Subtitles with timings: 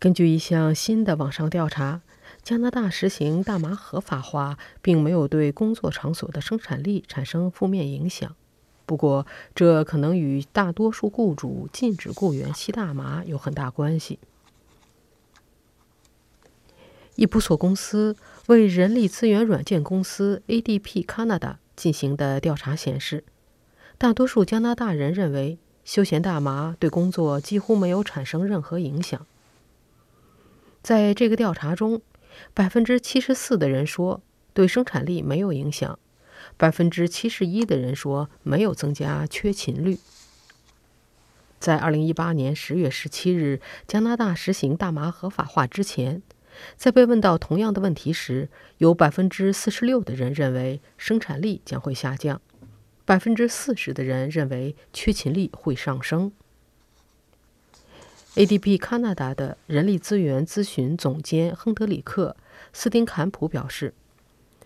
[0.00, 2.02] 根据一项新的网上调查，
[2.44, 8.36] 加拿大实行大麻合法化，并没有对工作场所的生产力产生负面影响。
[8.86, 9.26] 不过，
[9.56, 14.20] 这可能与大多数雇主禁止雇员吸大麻有很大关系。
[17.16, 18.14] 伊普索公司
[18.46, 23.24] 为人力资源软件公司 ADP Canada 进行的调查显示，
[23.98, 29.26] 大多数加拿大人认为休闲大麻对工作几乎没有产生任何影响。
[30.88, 32.00] 在这个调查中，
[32.54, 34.22] 百分之七十四的人说
[34.54, 35.98] 对生产力没有影响，
[36.56, 39.98] 百分之七十一的人说没有增加缺勤率。
[41.60, 46.22] 在二零一八年十月十七日加拿大实行大麻合法化之前，
[46.74, 48.48] 在被问到同样的问题时，
[48.78, 52.40] 有百分之四十六的人认为生产力将会下降，
[53.04, 56.32] 百分之四十的人认为缺勤率会上升。
[58.38, 62.36] ADP Canada 的人力资源咨询总监亨德里克·
[62.72, 63.92] 斯丁坎普表示：“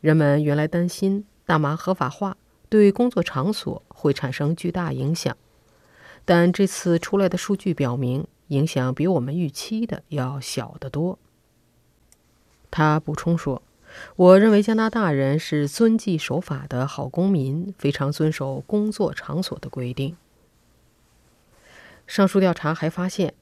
[0.00, 2.36] 人们原来担心大麻合法化
[2.68, 5.36] 对工作场所会产生巨大影响，
[6.24, 11.18] 但这次出来的数据表明，影响比我们预期的要小得多。”
[12.70, 13.60] 他补充说
[14.14, 20.16] ：“我认为加拿大人是遵纪守法的好公民，非常遵守工作场所的规定。”
[22.06, 23.34] 上述调查还发现。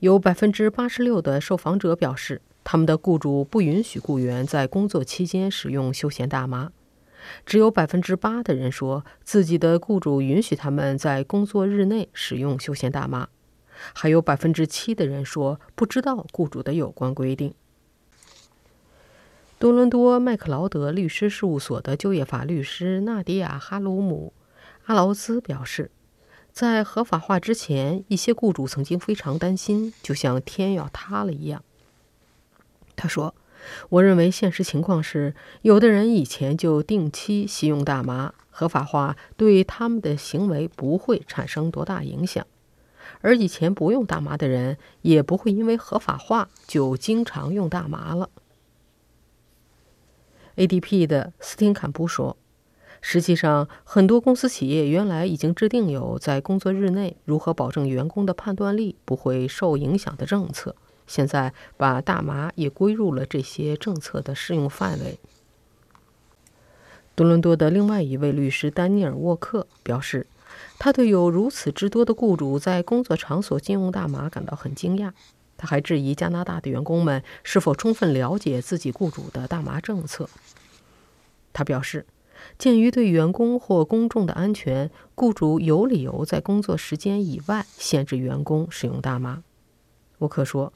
[0.00, 6.72] 有百分之八十六的受访者表示，他们的雇主不允许雇员在工作期间使用休闲大麻。
[7.44, 13.28] 只有百分之八的人说自己的雇主允许他们在工作日内使用休闲大麻。
[13.92, 17.52] 还有百分之七的人说不知道雇主的有关规定。
[19.58, 24.32] 多伦多麦克劳德律师事务所的就业法律师纳迪亚·哈鲁姆·
[24.86, 25.90] 阿劳兹表示。
[26.52, 31.64] 在合法化之前，一些雇主曾经非常担心，就像天要塌了一样。
[32.96, 33.34] 他说
[33.88, 42.44] ：“我认为现实情况是，有的人以前就定期吸用大麻，合法化对他们的行为不会产生多大影响；
[43.22, 48.28] 而以前不用大麻的人，也不会因为合法化就经常用大麻了。
[50.56, 52.36] ”ADP 的斯汀坎普说。
[53.02, 60.76] 实际上，很多公司企业原来已经制定有在工作日内如何保证员工的判断力不会受影响的政策。
[61.06, 65.18] 现在把大麻也归入了这些政策的适用范围。
[67.14, 70.26] 多伦多的另外一位律师丹尼尔·沃克表示，
[70.78, 75.12] 他对有如此之多的雇主在工作场所禁用大麻感到很惊讶。
[75.56, 80.28] 他还质疑加拿大的员工们是否充分了解自己雇主的大麻政策。
[81.54, 82.04] 他表示。
[82.58, 89.42] 鉴于对员工或公众的安全，雇主有理由在工作时间以外限制员工使用大麻。
[90.18, 90.72] 沃克说：“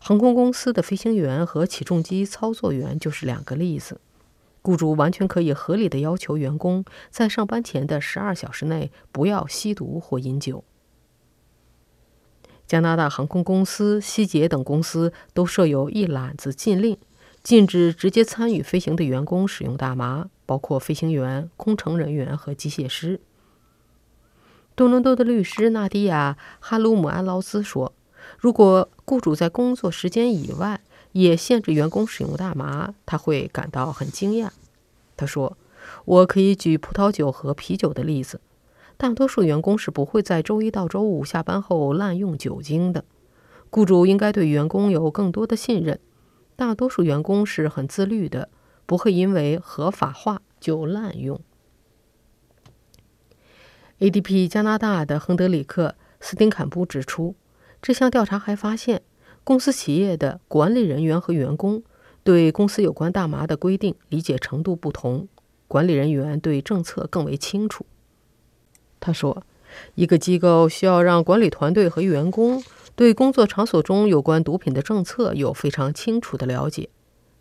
[0.00, 4.00] 航空公司的飞行员和起重机操作员就是两个例子。
[4.62, 10.64] 雇主完全可以合理的要求员工在上班前的十二小时内不要吸毒或饮酒。”
[12.66, 16.96] 加拿大航空公司、希捷等公司都设有一揽子禁令。
[17.42, 23.20] 禁止直接参与飞行的员工使用大麻，包括飞行员、空乘人员和机械师。
[24.74, 27.92] 多伦多的律师纳迪亚·哈鲁姆安劳斯说
[28.36, 30.80] ：“如果雇主在工作时间以外
[31.12, 34.48] 也限制员工使用大麻，他会感到很惊讶。”
[35.16, 35.56] 他说
[36.04, 38.40] ：“我可以举葡萄酒和啤酒的例子。
[38.96, 43.04] 大多数员工是不会在周一到周五下班后滥用酒精的。
[43.70, 46.00] 雇主应该对员工有更多的信任。”
[46.58, 48.48] 大多数员工是很自律的，
[48.90, 51.40] 不会因为合法化就滥用。
[54.00, 57.36] ADP 加拿大的亨德里克·斯丁坎布指出，
[57.80, 59.02] 这项调查还发现，
[59.44, 61.84] 公司企业的管理人员和员工
[62.24, 65.28] 对公司有关大麻的规定理解程度不同，
[65.68, 67.86] 管理人员对政策更为清楚。
[68.98, 69.44] 他说，
[69.94, 72.60] 一个机构需要让管理团队和员工。
[72.96, 76.90] 对工作场所中有关毒品的政策有非常清楚的了解。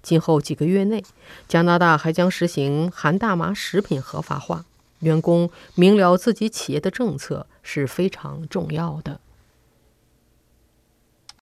[0.02, 1.04] 今后几个月内，
[1.48, 4.66] 加拿大还将实行含大麻食品合法化。
[5.00, 9.22] 员工明了自己企业的政策是非常重要的。